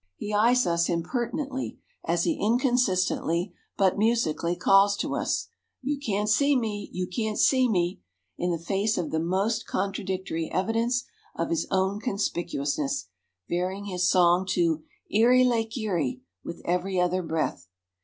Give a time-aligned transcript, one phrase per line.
[0.15, 5.49] He eyes us impertinently as he inconsistently but musically calls to us,
[5.83, 8.01] "You can't see me, You can't see me,"
[8.35, 11.03] in the face of the most contradictory evidence
[11.35, 13.09] of his own conspicuousness,
[13.47, 17.67] varying his song to "Erie lake Erie," with every other breath.